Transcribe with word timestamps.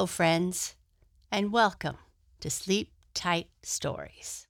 Hello, 0.00 0.06
friends, 0.06 0.76
and 1.30 1.52
welcome 1.52 1.98
to 2.40 2.48
Sleep 2.48 2.90
Tight 3.12 3.48
Stories. 3.62 4.46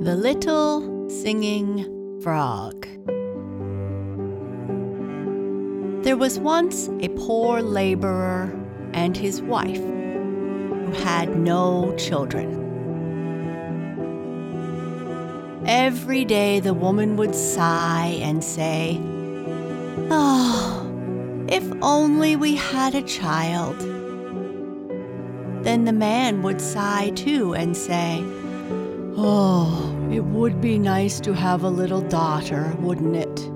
The 0.00 0.16
Little 0.16 1.10
Singing 1.10 2.22
Frog. 2.22 2.86
There 6.04 6.16
was 6.16 6.38
once 6.38 6.88
a 7.00 7.08
poor 7.10 7.60
laborer 7.60 8.57
and 8.92 9.16
his 9.16 9.42
wife 9.42 9.76
who 9.76 10.92
had 11.04 11.36
no 11.36 11.94
children. 11.96 12.66
Every 15.66 16.24
day 16.24 16.60
the 16.60 16.74
woman 16.74 17.16
would 17.16 17.34
sigh 17.34 18.18
and 18.22 18.42
say, 18.42 18.98
Oh, 20.10 20.90
if 21.48 21.70
only 21.82 22.36
we 22.36 22.54
had 22.54 22.94
a 22.94 23.02
child. 23.02 23.78
Then 25.64 25.84
the 25.84 25.92
man 25.92 26.42
would 26.42 26.60
sigh 26.60 27.10
too 27.10 27.54
and 27.54 27.76
say, 27.76 28.24
Oh, 29.16 29.94
it 30.10 30.20
would 30.20 30.60
be 30.60 30.78
nice 30.78 31.20
to 31.20 31.34
have 31.34 31.64
a 31.64 31.68
little 31.68 32.00
daughter, 32.00 32.74
wouldn't 32.78 33.16
it? 33.16 33.50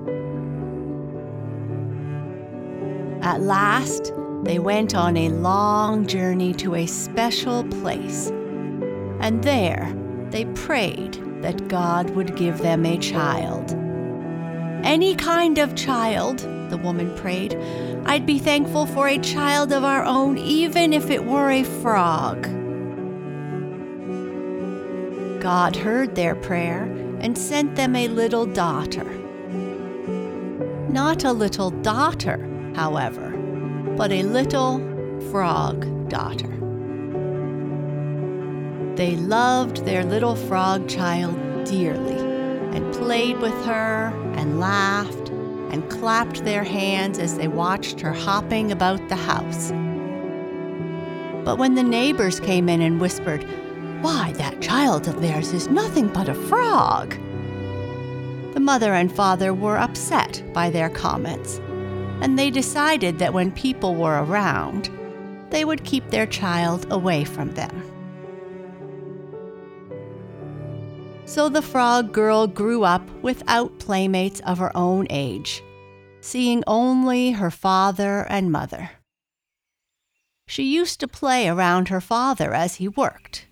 At 3.23 3.41
last, 3.41 4.13
they 4.43 4.59
went 4.59 4.93
on 4.93 5.17
a 5.17 5.29
long 5.29 6.05
journey 6.05 6.53
to 6.53 6.75
a 6.75 6.85
special 6.85 7.63
place, 7.65 8.29
and 9.19 9.43
there 9.43 9.93
they 10.29 10.45
prayed 10.45 11.13
that 11.41 11.67
God 11.67 12.09
would 12.11 12.35
give 12.35 12.59
them 12.59 12.85
a 12.85 12.97
child. 12.97 13.71
Any 14.83 15.15
kind 15.15 15.57
of 15.57 15.75
child, 15.75 16.39
the 16.69 16.77
woman 16.77 17.15
prayed. 17.15 17.55
I'd 18.05 18.25
be 18.25 18.39
thankful 18.39 18.85
for 18.85 19.07
a 19.07 19.17
child 19.19 19.71
of 19.71 19.83
our 19.83 20.03
own, 20.03 20.37
even 20.37 20.91
if 20.91 21.09
it 21.09 21.23
were 21.23 21.49
a 21.51 21.63
frog. 21.63 22.43
God 25.41 25.75
heard 25.75 26.15
their 26.15 26.35
prayer 26.35 26.83
and 27.19 27.37
sent 27.37 27.75
them 27.75 27.95
a 27.95 28.07
little 28.07 28.45
daughter. 28.45 29.05
Not 30.89 31.23
a 31.23 31.31
little 31.31 31.69
daughter, 31.69 32.45
however, 32.75 33.32
but 33.97 34.11
a 34.11 34.23
little 34.23 34.79
frog 35.31 36.09
daughter. 36.09 36.49
They 38.95 39.15
loved 39.15 39.85
their 39.85 40.03
little 40.03 40.35
frog 40.35 40.87
child 40.87 41.35
dearly 41.65 42.17
and 42.75 42.93
played 42.93 43.39
with 43.39 43.53
her 43.65 44.13
and 44.35 44.59
laughed 44.59 45.29
and 45.71 45.89
clapped 45.89 46.43
their 46.45 46.63
hands 46.63 47.17
as 47.17 47.35
they 47.37 47.47
watched 47.47 47.99
her 47.99 48.13
hopping 48.13 48.71
about 48.71 49.09
the 49.09 49.15
house. 49.15 49.71
But 51.43 51.57
when 51.57 51.75
the 51.75 51.83
neighbors 51.83 52.39
came 52.39 52.69
in 52.69 52.81
and 52.81 53.01
whispered, 53.01 53.43
why, 54.01 54.33
that 54.33 54.61
child 54.61 55.07
of 55.07 55.21
theirs 55.21 55.53
is 55.53 55.69
nothing 55.69 56.07
but 56.09 56.29
a 56.29 56.35
frog. 56.35 57.15
The 58.53 58.59
mother 58.59 58.93
and 58.93 59.11
father 59.11 59.53
were 59.53 59.77
upset 59.77 60.43
by 60.53 60.69
their 60.69 60.89
comments, 60.89 61.59
and 62.23 62.39
they 62.39 62.49
decided 62.49 63.19
that 63.19 63.33
when 63.33 63.51
people 63.51 63.93
were 63.93 64.23
around, 64.23 64.89
they 65.51 65.63
would 65.63 65.83
keep 65.83 66.09
their 66.09 66.25
child 66.25 66.87
away 66.89 67.23
from 67.23 67.51
them. 67.51 67.83
So 71.25 71.49
the 71.49 71.61
frog 71.61 72.11
girl 72.11 72.47
grew 72.47 72.83
up 72.83 73.07
without 73.21 73.77
playmates 73.77 74.39
of 74.41 74.57
her 74.57 74.75
own 74.75 75.05
age, 75.11 75.61
seeing 76.21 76.63
only 76.65 77.31
her 77.31 77.51
father 77.51 78.25
and 78.29 78.51
mother. 78.51 78.89
She 80.47 80.63
used 80.63 80.99
to 81.01 81.07
play 81.07 81.47
around 81.47 81.89
her 81.89 82.01
father 82.01 82.53
as 82.53 82.75
he 82.75 82.87
worked 82.87 83.45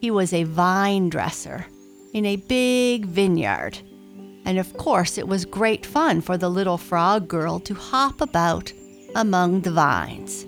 he 0.00 0.10
was 0.10 0.32
a 0.32 0.44
vine 0.44 1.10
dresser 1.10 1.66
in 2.14 2.24
a 2.24 2.36
big 2.36 3.04
vineyard. 3.04 3.78
And 4.44 4.58
of 4.58 4.72
course, 4.76 5.18
it 5.18 5.28
was 5.28 5.44
great 5.44 5.84
fun 5.86 6.20
for 6.20 6.36
the 6.36 6.48
little 6.48 6.78
frog 6.78 7.28
girl 7.28 7.60
to 7.60 7.74
hop 7.74 8.20
about 8.20 8.72
among 9.14 9.60
the 9.60 9.70
vines. 9.70 10.46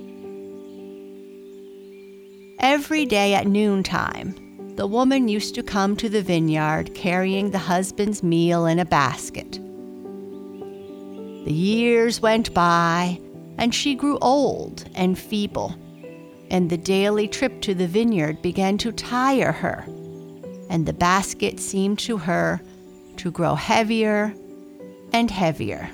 Every 2.59 3.07
day 3.07 3.35
at 3.35 3.47
noontime, 3.47 4.35
the 4.77 4.87
woman 4.87 5.29
used 5.29 5.55
to 5.57 5.63
come 5.63 5.97
to 5.97 6.09
the 6.09 6.23
vineyard 6.23 6.95
carrying 6.95 7.51
the 7.51 7.59
husband's 7.59 8.23
meal 8.23 8.67
in 8.67 8.79
a 8.79 8.85
basket. 8.85 9.53
The 11.45 11.53
years 11.53 12.21
went 12.21 12.55
by, 12.55 13.21
and 13.59 13.75
she 13.75 13.95
grew 13.95 14.19
old 14.19 14.89
and 14.95 15.19
feeble 15.19 15.77
and 16.53 16.69
the 16.69 16.77
daily 16.77 17.27
trip 17.27 17.63
to 17.63 17.75
the 17.75 17.87
vineyard 17.87 18.43
began 18.43 18.77
to 18.77 18.93
tire 18.93 19.53
her, 19.53 19.85
and 20.69 20.85
the 20.85 20.93
basket 20.93 21.59
seemed 21.59 21.99
to 21.99 22.19
her 22.19 22.61
to 23.17 23.31
grow 23.31 23.55
heavier 23.55 24.35
and 25.13 25.31
heavier. 25.31 25.91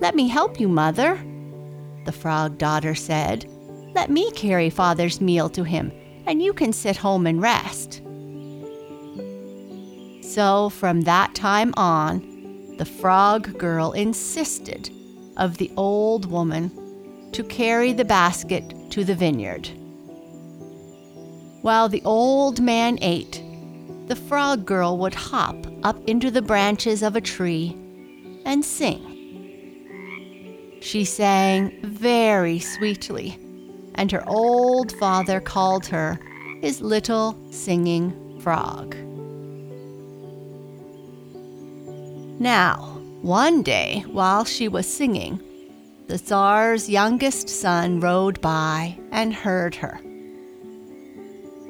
Let 0.00 0.14
me 0.14 0.28
help 0.28 0.58
you, 0.58 0.68
mother, 0.68 1.18
the 2.06 2.12
frog 2.12 2.58
daughter 2.58 2.94
said. 2.94 3.44
Let 3.94 4.10
me 4.10 4.30
carry 4.32 4.70
father's 4.70 5.20
meal 5.20 5.48
to 5.50 5.64
him, 5.64 5.92
and 6.26 6.42
you 6.42 6.52
can 6.52 6.72
sit 6.72 6.96
home 6.96 7.26
and 7.26 7.42
rest. 7.42 8.02
So 10.22 10.70
from 10.70 11.02
that 11.02 11.34
time 11.34 11.74
on, 11.76 12.76
the 12.78 12.84
frog 12.84 13.58
girl 13.58 13.92
insisted 13.92 14.90
of 15.36 15.58
the 15.58 15.70
old 15.76 16.30
woman 16.30 16.70
to 17.32 17.44
carry 17.44 17.92
the 17.92 18.04
basket 18.04 18.74
to 18.90 19.04
the 19.04 19.14
vineyard. 19.14 19.68
While 21.62 21.88
the 21.88 22.02
old 22.04 22.60
man 22.60 22.98
ate, 23.02 23.39
the 24.10 24.16
frog 24.16 24.66
girl 24.66 24.98
would 24.98 25.14
hop 25.14 25.54
up 25.84 25.96
into 26.08 26.32
the 26.32 26.42
branches 26.42 27.00
of 27.00 27.14
a 27.14 27.20
tree 27.20 27.76
and 28.44 28.64
sing. 28.64 29.06
She 30.80 31.04
sang 31.04 31.78
very 31.84 32.58
sweetly, 32.58 33.38
and 33.94 34.10
her 34.10 34.28
old 34.28 34.90
father 34.98 35.40
called 35.40 35.86
her 35.86 36.18
his 36.60 36.80
little 36.80 37.38
singing 37.52 38.40
frog. 38.40 38.96
Now, 42.40 42.98
one 43.22 43.62
day, 43.62 44.02
while 44.10 44.44
she 44.44 44.66
was 44.66 44.92
singing, 44.92 45.40
the 46.08 46.18
Tsar's 46.18 46.90
youngest 46.90 47.48
son 47.48 48.00
rode 48.00 48.40
by 48.40 48.98
and 49.12 49.32
heard 49.32 49.76
her. 49.76 50.00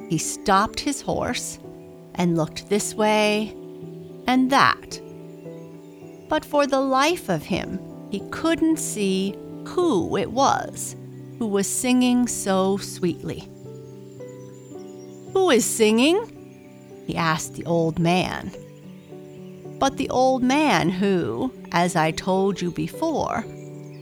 He 0.09 0.17
stopped 0.17 0.81
his 0.81 1.03
horse 1.03 1.59
and 2.21 2.37
looked 2.37 2.69
this 2.69 2.95
way 2.95 3.49
and 4.27 4.51
that. 4.51 5.01
But 6.29 6.45
for 6.45 6.67
the 6.67 6.79
life 6.81 7.31
of 7.31 7.43
him, 7.43 7.81
he 8.11 8.21
couldn't 8.31 8.79
see 8.79 9.35
who 9.65 10.19
it 10.19 10.31
was 10.31 10.97
who 11.39 11.47
was 11.47 11.67
singing 11.67 12.29
so 12.29 12.77
sweetly. 12.77 13.49
Who 15.33 15.49
is 15.49 15.65
singing? 15.65 17.05
he 17.07 17.17
asked 17.17 17.55
the 17.55 17.65
old 17.65 17.99
man. 17.99 18.53
But 19.79 19.97
the 19.97 20.11
old 20.11 20.43
man, 20.43 20.91
who, 20.91 21.51
as 21.73 21.97
I 21.97 22.11
told 22.11 22.61
you 22.61 22.71
before, 22.71 23.47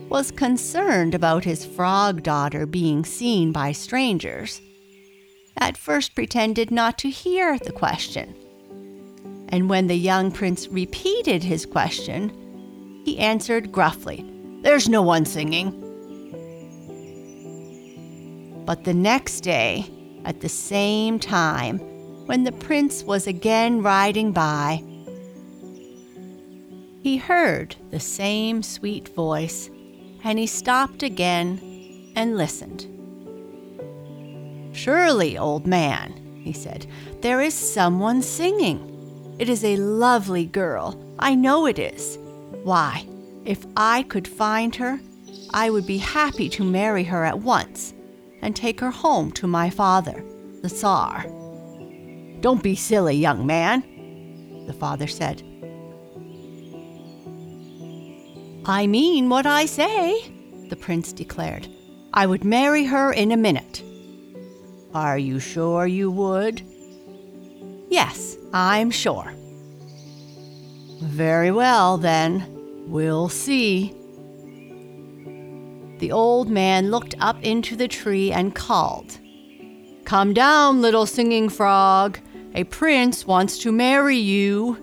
was 0.08 0.32
concerned 0.32 1.14
about 1.14 1.44
his 1.44 1.64
frog 1.64 2.24
daughter 2.24 2.66
being 2.66 3.04
seen 3.04 3.52
by 3.52 3.70
strangers, 3.70 4.60
at 5.58 5.76
first 5.76 6.14
pretended 6.14 6.70
not 6.70 6.98
to 6.98 7.10
hear 7.10 7.58
the 7.58 7.72
question. 7.72 8.34
And 9.48 9.68
when 9.68 9.86
the 9.86 9.96
young 9.96 10.30
prince 10.30 10.68
repeated 10.68 11.42
his 11.42 11.66
question, 11.66 13.02
he 13.04 13.18
answered 13.18 13.72
gruffly, 13.72 14.24
There's 14.62 14.88
no 14.88 15.02
one 15.02 15.24
singing. 15.24 15.84
But 18.66 18.84
the 18.84 18.94
next 18.94 19.40
day, 19.40 19.86
at 20.24 20.40
the 20.40 20.48
same 20.48 21.18
time, 21.18 21.78
when 22.26 22.44
the 22.44 22.52
prince 22.52 23.02
was 23.02 23.26
again 23.26 23.82
riding 23.82 24.32
by, 24.32 24.82
he 27.02 27.16
heard 27.16 27.74
the 27.90 28.00
same 28.00 28.62
sweet 28.62 29.08
voice 29.08 29.70
and 30.24 30.38
he 30.38 30.46
stopped 30.46 31.02
again 31.02 32.12
and 32.16 32.36
listened. 32.36 32.97
Surely, 34.78 35.36
old 35.36 35.66
man, 35.66 36.12
he 36.44 36.52
said, 36.52 36.86
there 37.20 37.40
is 37.40 37.52
someone 37.52 38.22
singing. 38.22 39.34
It 39.40 39.48
is 39.48 39.64
a 39.64 39.76
lovely 39.76 40.46
girl. 40.46 40.96
I 41.18 41.34
know 41.34 41.66
it 41.66 41.80
is. 41.80 42.16
Why, 42.62 43.04
if 43.44 43.66
I 43.76 44.04
could 44.04 44.28
find 44.28 44.76
her, 44.76 45.00
I 45.52 45.68
would 45.70 45.84
be 45.84 45.98
happy 45.98 46.48
to 46.50 46.62
marry 46.62 47.02
her 47.02 47.24
at 47.24 47.40
once 47.40 47.92
and 48.40 48.54
take 48.54 48.78
her 48.78 48.92
home 48.92 49.32
to 49.32 49.48
my 49.48 49.68
father, 49.68 50.22
the 50.62 50.68
Tsar. 50.68 51.26
Don't 52.38 52.62
be 52.62 52.76
silly, 52.76 53.16
young 53.16 53.44
man, 53.44 53.82
the 54.68 54.74
father 54.74 55.08
said. 55.08 55.42
I 58.64 58.86
mean 58.86 59.28
what 59.28 59.44
I 59.44 59.66
say, 59.66 60.32
the 60.68 60.76
prince 60.76 61.12
declared. 61.12 61.66
I 62.14 62.26
would 62.26 62.44
marry 62.44 62.84
her 62.84 63.12
in 63.12 63.32
a 63.32 63.36
minute. 63.36 63.82
Are 64.94 65.18
you 65.18 65.38
sure 65.38 65.86
you 65.86 66.10
would? 66.10 66.62
Yes, 67.90 68.36
I'm 68.52 68.90
sure. 68.90 69.32
Very 71.00 71.50
well, 71.50 71.98
then. 71.98 72.54
We'll 72.88 73.28
see. 73.28 73.94
The 75.98 76.12
old 76.12 76.48
man 76.48 76.90
looked 76.90 77.14
up 77.20 77.42
into 77.42 77.76
the 77.76 77.88
tree 77.88 78.32
and 78.32 78.54
called, 78.54 79.18
Come 80.04 80.32
down, 80.32 80.80
little 80.80 81.06
singing 81.06 81.48
frog. 81.48 82.18
A 82.54 82.64
prince 82.64 83.26
wants 83.26 83.58
to 83.58 83.72
marry 83.72 84.16
you. 84.16 84.78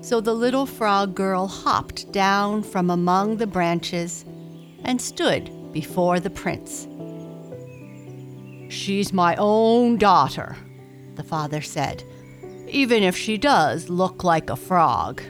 So 0.00 0.20
the 0.20 0.34
little 0.34 0.66
frog 0.66 1.14
girl 1.14 1.46
hopped 1.46 2.10
down 2.12 2.62
from 2.62 2.88
among 2.90 3.36
the 3.36 3.46
branches 3.46 4.24
and 4.84 5.00
stood 5.00 5.50
before 5.72 6.18
the 6.18 6.30
prince. 6.30 6.88
She's 8.72 9.12
my 9.12 9.36
own 9.36 9.98
daughter, 9.98 10.56
the 11.14 11.22
father 11.22 11.60
said, 11.60 12.02
even 12.68 13.02
if 13.02 13.14
she 13.14 13.36
does 13.36 13.90
look 13.90 14.24
like 14.24 14.48
a 14.48 14.56
frog. 14.56 15.22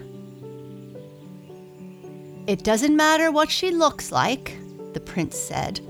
It 2.47 2.63
doesn't 2.63 2.97
matter 2.97 3.33
what 3.33 3.51
she 3.51 3.73
looks 3.73 4.13
like, 4.13 4.57
the 4.93 5.01
prince 5.01 5.37
said. 5.37 5.81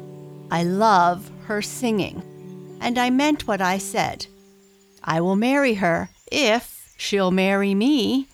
I 0.51 0.65
love 0.65 1.31
her 1.45 1.61
singing, 1.61 2.23
and 2.81 2.99
I 2.99 3.11
meant 3.11 3.47
what 3.47 3.61
I 3.61 3.77
said. 3.77 4.27
I 5.05 5.21
will 5.21 5.37
marry 5.37 5.75
her 5.75 6.09
if 6.33 6.95
she'll 6.97 7.33
marry 7.33 7.75
me. 7.75 8.29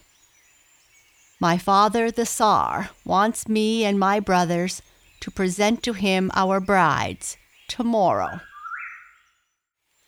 My 1.40 1.58
father, 1.58 2.12
the 2.12 2.24
Tsar, 2.24 2.90
wants 3.04 3.48
me 3.48 3.84
and 3.84 3.98
my 3.98 4.20
brothers 4.20 4.80
to 5.20 5.32
present 5.32 5.82
to 5.82 5.92
him 5.92 6.30
our 6.34 6.60
brides 6.60 7.36
tomorrow. 7.66 8.40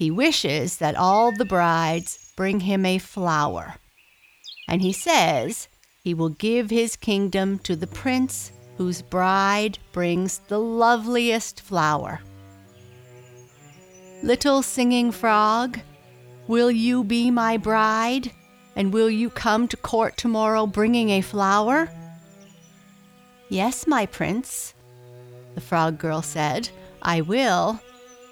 He 0.00 0.10
wishes 0.10 0.78
that 0.78 0.96
all 0.96 1.30
the 1.30 1.44
brides 1.44 2.32
bring 2.34 2.60
him 2.60 2.86
a 2.86 2.96
flower, 2.96 3.74
and 4.66 4.80
he 4.80 4.94
says 4.94 5.68
he 6.02 6.14
will 6.14 6.30
give 6.30 6.70
his 6.70 6.96
kingdom 6.96 7.58
to 7.58 7.76
the 7.76 7.86
prince 7.86 8.50
whose 8.78 9.02
bride 9.02 9.78
brings 9.92 10.38
the 10.48 10.58
loveliest 10.58 11.60
flower. 11.60 12.22
Little 14.22 14.62
singing 14.62 15.12
frog, 15.12 15.78
will 16.48 16.70
you 16.70 17.04
be 17.04 17.30
my 17.30 17.58
bride? 17.58 18.32
And 18.74 18.94
will 18.94 19.10
you 19.10 19.28
come 19.28 19.68
to 19.68 19.76
court 19.76 20.16
tomorrow 20.16 20.66
bringing 20.66 21.10
a 21.10 21.20
flower? 21.20 21.90
Yes, 23.50 23.86
my 23.86 24.06
prince, 24.06 24.72
the 25.54 25.60
frog 25.60 25.98
girl 25.98 26.22
said. 26.22 26.70
I 27.02 27.20
will, 27.20 27.80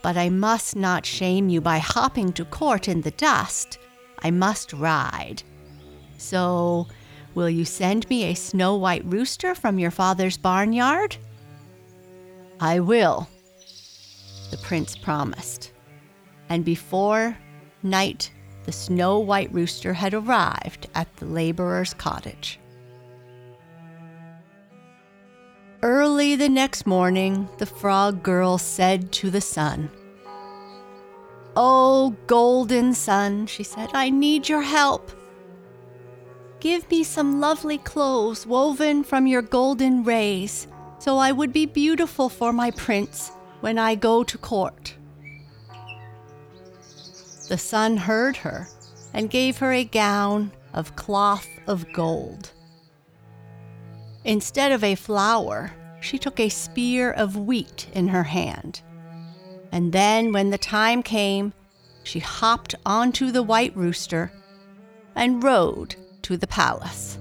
but 0.03 0.17
I 0.17 0.29
must 0.29 0.77
not 0.77 1.07
shame 1.07 1.49
you 1.49 1.61
by 1.61 1.79
hopping 1.79 2.33
to 2.35 2.45
court 2.45 2.89
in 2.89 3.03
the 3.03 3.11
dust. 3.13 3.79
I 4.21 4.31
must 4.31 4.73
ride. 4.73 5.43
So, 6.17 6.87
will 7.35 7.51
you 7.51 7.65
send 7.65 8.09
me 8.09 8.25
a 8.25 8.35
snow 8.35 8.77
white 8.77 9.05
rooster 9.05 9.55
from 9.55 9.79
your 9.79 9.91
father's 9.91 10.37
barnyard? 10.37 11.17
I 12.61 12.81
will, 12.81 13.29
the 14.51 14.57
prince 14.59 14.97
promised. 14.97 15.73
And 16.49 16.65
before 16.65 17.37
night, 17.83 18.31
the 18.65 18.73
snow 18.73 19.19
white 19.19 19.53
rooster 19.53 19.95
had 19.95 20.15
arrived 20.15 20.89
at 20.95 21.15
the 21.17 21.27
laborer's 21.27 21.95
cottage. 21.95 22.59
Early 25.83 26.35
the 26.35 26.49
next 26.49 26.89
morning, 26.89 27.49
the 27.59 27.67
frog 27.67 28.25
girl 28.25 28.59
said 28.59 29.13
to 29.13 29.31
the 29.31 29.41
sun, 29.41 29.91
Oh, 31.55 32.17
golden 32.27 32.95
sun, 32.95 33.47
she 33.47 33.63
said, 33.63 33.91
I 33.95 34.11
need 34.11 34.49
your 34.49 34.63
help. 34.63 35.13
Give 36.59 36.91
me 36.91 37.05
some 37.05 37.39
lovely 37.39 37.79
clothes 37.79 38.45
woven 38.45 39.05
from 39.05 39.29
your 39.29 39.43
golden 39.43 40.03
rays, 40.03 40.67
so 40.99 41.17
I 41.17 41.31
would 41.31 41.53
be 41.53 41.67
beautiful 41.67 42.29
for 42.29 42.53
my 42.53 42.73
prince 42.73 43.31
when 43.61 43.79
I 43.79 43.95
go 43.95 44.25
to 44.25 44.37
court. 44.37 44.97
The 47.49 47.59
sun 47.59 47.97
heard 47.97 48.37
her 48.39 48.67
and 49.15 49.31
gave 49.31 49.59
her 49.59 49.73
a 49.73 49.85
gown 49.85 50.51
of 50.75 50.97
cloth 50.97 51.47
of 51.69 51.93
gold. 51.93 52.51
Instead 54.25 54.73
of 54.73 54.85
a 54.85 54.95
flower, 54.95 55.73
she 56.01 56.19
took 56.19 56.39
a 56.39 56.49
spear 56.49 57.11
of 57.11 57.37
wheat 57.37 57.89
in 57.93 58.09
her 58.09 58.25
hand. 58.25 58.83
And 59.73 59.93
then, 59.93 60.33
when 60.33 60.51
the 60.51 60.59
time 60.59 61.03
came, 61.03 61.53
she 62.03 62.21
hopped 62.21 62.75
onto 62.87 63.31
the 63.31 63.43
white 63.43 63.77
rooster 63.77 64.33
and 65.15 65.43
rode 65.43 65.97
to 66.23 66.37
the 66.37 66.47
palace. 66.47 67.19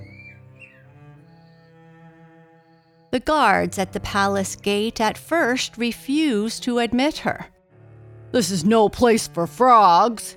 The 3.11 3.19
guards 3.19 3.79
at 3.79 3.93
the 3.93 3.99
palace 3.99 4.55
gate 4.55 4.99
at 4.99 5.17
first 5.17 5.77
refused 5.77 6.63
to 6.63 6.79
admit 6.79 7.19
her. 7.19 7.47
This 8.31 8.51
is 8.51 8.65
no 8.65 8.89
place 8.89 9.27
for 9.27 9.47
frogs, 9.47 10.35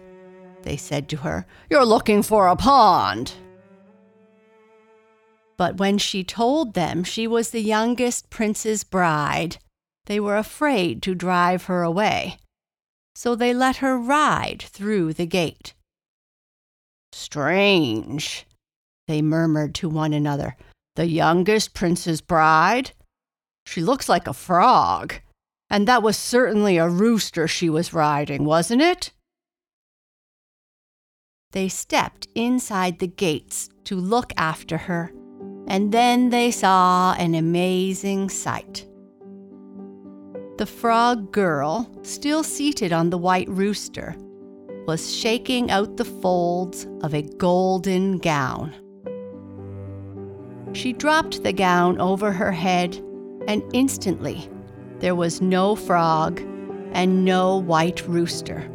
they 0.62 0.76
said 0.76 1.08
to 1.10 1.16
her. 1.18 1.46
You're 1.68 1.84
looking 1.84 2.22
for 2.22 2.46
a 2.48 2.56
pond. 2.56 3.34
But 5.60 5.76
when 5.76 5.98
she 5.98 6.24
told 6.24 6.72
them 6.72 7.04
she 7.04 7.26
was 7.26 7.50
the 7.50 7.60
youngest 7.60 8.30
prince's 8.30 8.82
bride, 8.82 9.58
they 10.06 10.18
were 10.18 10.38
afraid 10.38 11.02
to 11.02 11.14
drive 11.14 11.64
her 11.64 11.82
away. 11.82 12.38
So 13.14 13.34
they 13.34 13.52
let 13.52 13.84
her 13.84 13.98
ride 13.98 14.62
through 14.62 15.12
the 15.12 15.26
gate. 15.26 15.74
Strange, 17.12 18.46
they 19.06 19.20
murmured 19.20 19.75
to 19.75 19.90
one 19.90 20.14
another. 20.14 20.56
The 20.96 21.06
youngest 21.06 21.75
prince's 21.75 22.23
bride? 22.23 22.92
She 23.66 23.82
looks 23.82 24.08
like 24.08 24.26
a 24.26 24.32
frog. 24.32 25.16
And 25.68 25.87
that 25.87 26.02
was 26.02 26.16
certainly 26.16 26.78
a 26.78 26.88
rooster 26.88 27.46
she 27.46 27.68
was 27.68 27.92
riding, 27.92 28.46
wasn't 28.46 28.80
it? 28.80 29.12
They 31.52 31.68
stepped 31.68 32.28
inside 32.35 32.99
the 32.99 33.06
gates 33.06 33.68
to 33.85 33.96
look 33.96 34.32
after 34.38 34.78
her 34.78 35.12
and 35.70 35.92
then 35.92 36.30
they 36.30 36.50
saw 36.50 37.14
an 37.14 37.36
amazing 37.36 38.28
sight. 38.28 38.84
The 40.58 40.66
frog 40.66 41.30
girl, 41.30 41.88
still 42.02 42.42
seated 42.42 42.92
on 42.92 43.08
the 43.08 43.16
white 43.16 43.48
rooster, 43.48 44.16
was 44.88 45.14
shaking 45.14 45.70
out 45.70 45.96
the 45.96 46.04
folds 46.04 46.88
of 47.02 47.14
a 47.14 47.22
golden 47.22 48.18
gown. 48.18 48.74
She 50.72 50.92
dropped 50.92 51.44
the 51.44 51.52
gown 51.52 52.00
over 52.00 52.32
her 52.32 52.50
head, 52.50 52.96
and 53.46 53.62
instantly 53.72 54.50
there 54.98 55.14
was 55.14 55.40
no 55.40 55.76
frog 55.76 56.40
and 56.92 57.24
no 57.24 57.58
white 57.58 58.06
rooster, 58.08 58.68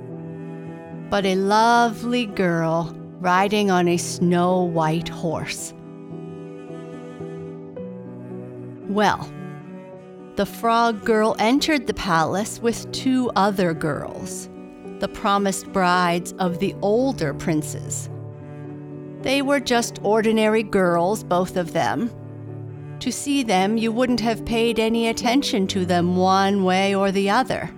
but 1.10 1.26
a 1.26 1.36
lovely 1.36 2.26
girl 2.26 2.96
riding 3.20 3.70
on 3.70 3.90
a 3.90 3.98
snow 3.98 4.64
white 4.64 5.10
horse. 5.10 5.75
Well, 8.96 9.30
the 10.38 10.46
frog 10.46 11.04
girl 11.04 11.36
entered 11.38 11.86
the 11.86 11.94
palace 11.94 12.62
with 12.62 12.90
two 12.94 13.30
other 13.36 13.74
girls, 13.74 14.50
the 15.00 15.10
promised 15.10 15.70
brides 15.74 16.34
of 16.40 16.60
the 16.60 16.74
older 16.82 17.34
princes. 17.34 18.10
They 19.20 19.42
were 19.42 19.60
just 19.60 20.00
ordinary 20.02 20.64
girls, 20.64 21.26
both 21.26 21.58
of 21.58 21.74
them. 21.74 22.10
To 23.02 23.12
see 23.12 23.44
them, 23.44 23.76
you 23.76 23.92
wouldn't 23.92 24.22
have 24.22 24.46
paid 24.46 24.80
any 24.80 25.10
attention 25.10 25.68
to 25.68 25.86
them 25.86 26.16
one 26.16 26.64
way 26.64 26.96
or 26.96 27.12
the 27.12 27.30
other. 27.30 27.70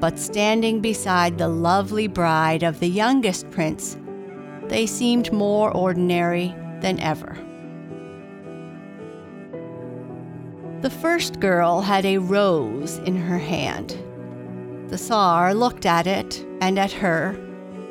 But 0.00 0.18
standing 0.18 0.82
beside 0.82 1.38
the 1.38 1.48
lovely 1.48 2.08
bride 2.08 2.62
of 2.62 2.78
the 2.78 2.90
youngest 2.90 3.50
prince, 3.50 3.96
they 4.64 4.84
seemed 4.84 5.32
more 5.32 5.74
ordinary 5.74 6.54
than 6.82 7.00
ever. 7.00 7.38
The 10.82 10.88
first 10.88 11.40
girl 11.40 11.82
had 11.82 12.06
a 12.06 12.16
rose 12.16 12.96
in 12.98 13.14
her 13.14 13.36
hand. 13.36 14.02
The 14.88 14.96
Tsar 14.96 15.52
looked 15.52 15.84
at 15.84 16.06
it 16.06 16.46
and 16.62 16.78
at 16.78 16.90
her, 16.92 17.38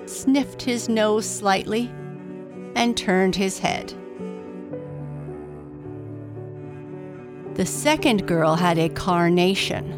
sniffed 0.07 0.63
his 0.63 0.89
nose 0.89 1.29
slightly, 1.29 1.91
and 2.75 2.97
turned 2.97 3.35
his 3.35 3.59
head. 3.59 3.93
The 7.53 7.65
second 7.65 8.25
girl 8.25 8.55
had 8.55 8.79
a 8.79 8.89
carnation. 8.89 9.95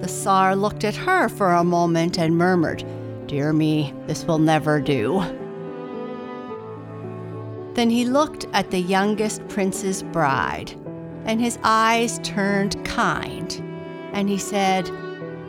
The 0.00 0.08
Tsar 0.08 0.56
looked 0.56 0.84
at 0.84 0.94
her 0.94 1.30
for 1.30 1.52
a 1.52 1.64
moment 1.64 2.18
and 2.18 2.36
murmured, 2.36 2.84
Dear 3.28 3.54
me, 3.54 3.94
this 4.06 4.26
will 4.26 4.38
never 4.38 4.78
do. 4.78 5.20
Then 7.72 7.88
he 7.88 8.04
looked 8.04 8.46
at 8.52 8.70
the 8.70 8.80
youngest 8.80 9.46
prince's 9.48 10.02
bride, 10.02 10.74
and 11.26 11.40
his 11.40 11.58
eyes 11.62 12.18
turned 12.22 12.82
kind, 12.84 13.62
and 14.12 14.28
he 14.28 14.38
said, 14.38 14.88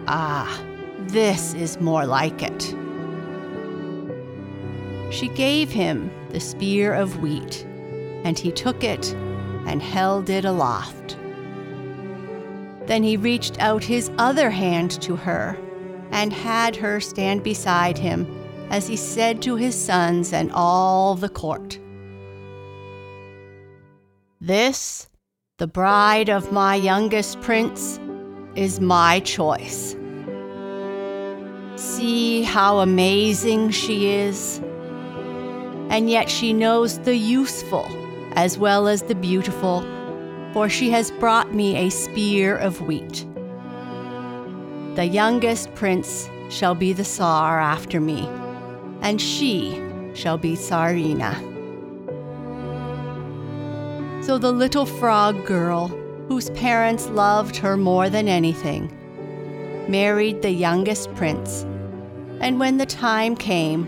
Ah, 0.07 0.61
this 1.01 1.53
is 1.53 1.79
more 1.79 2.05
like 2.05 2.41
it. 2.41 2.75
She 5.13 5.29
gave 5.29 5.71
him 5.71 6.11
the 6.31 6.39
spear 6.39 6.93
of 6.93 7.21
wheat, 7.21 7.63
and 8.25 8.37
he 8.37 8.51
took 8.51 8.83
it 8.83 9.13
and 9.65 9.81
held 9.81 10.29
it 10.29 10.43
aloft. 10.43 11.17
Then 12.87 13.03
he 13.03 13.17
reached 13.17 13.59
out 13.59 13.83
his 13.83 14.09
other 14.17 14.49
hand 14.49 15.01
to 15.01 15.15
her 15.15 15.57
and 16.11 16.31
had 16.31 16.75
her 16.75 16.99
stand 16.99 17.43
beside 17.43 17.97
him 17.97 18.25
as 18.69 18.87
he 18.87 18.95
said 18.95 19.41
to 19.41 19.55
his 19.55 19.75
sons 19.75 20.33
and 20.33 20.51
all 20.53 21.15
the 21.15 21.29
court 21.29 21.79
This, 24.39 25.06
the 25.57 25.67
bride 25.67 26.29
of 26.29 26.51
my 26.51 26.75
youngest 26.75 27.41
prince, 27.41 27.99
is 28.53 28.79
my 28.79 29.19
choice. 29.21 29.95
See 31.75 32.43
how 32.43 32.77
amazing 32.77 33.71
she 33.71 34.11
is. 34.11 34.59
And 35.89 36.11
yet 36.11 36.29
she 36.29 36.53
knows 36.53 36.99
the 36.99 37.15
useful 37.15 37.87
as 38.35 38.59
well 38.59 38.87
as 38.87 39.01
the 39.03 39.15
beautiful, 39.15 39.81
for 40.53 40.69
she 40.69 40.91
has 40.91 41.09
brought 41.11 41.55
me 41.55 41.75
a 41.75 41.89
spear 41.89 42.55
of 42.55 42.81
wheat. 42.81 43.25
The 44.95 45.07
youngest 45.07 45.73
prince 45.73 46.29
shall 46.51 46.75
be 46.75 46.93
the 46.93 47.03
Tsar 47.03 47.59
after 47.59 47.99
me, 47.99 48.27
and 49.01 49.19
she 49.19 49.81
shall 50.13 50.37
be 50.37 50.53
Tsarina. 50.53 51.46
So 54.27 54.37
the 54.37 54.51
little 54.51 54.85
frog 54.85 55.45
girl, 55.45 55.87
whose 56.27 56.49
parents 56.49 57.07
loved 57.07 57.55
her 57.55 57.77
more 57.77 58.09
than 58.09 58.27
anything, 58.27 58.91
married 59.87 60.41
the 60.41 60.51
youngest 60.51 61.15
prince, 61.15 61.63
and 62.41 62.59
when 62.59 62.75
the 62.75 62.85
time 62.85 63.37
came, 63.37 63.87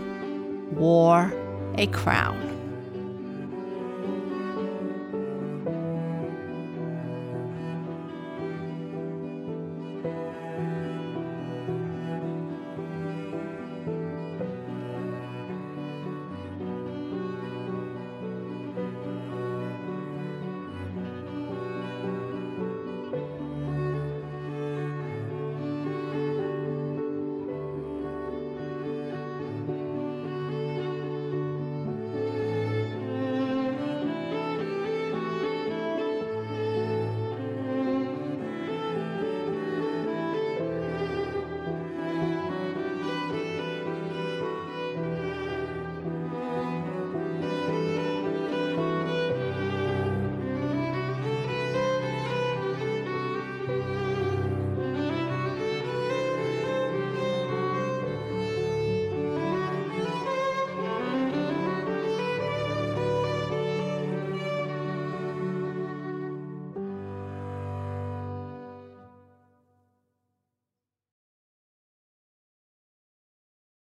wore 0.74 1.30
a 1.76 1.88
crown. 1.88 2.49